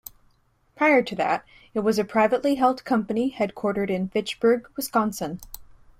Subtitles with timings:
[0.75, 1.45] Prior to that
[1.75, 5.39] it was a privately held company headquartered in Fitchburg, Wisconsin.